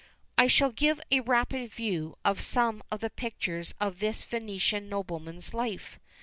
[0.35, 5.53] I shall give a rapid view of some of the pictures of this Venetian nobleman's
[5.53, 5.99] life.